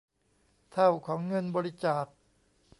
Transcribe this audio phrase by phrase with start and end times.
[0.71, 2.05] เท่าของเงินบริจาค